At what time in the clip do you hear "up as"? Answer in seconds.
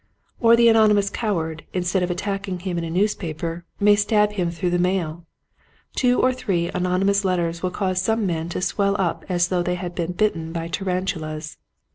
8.97-9.49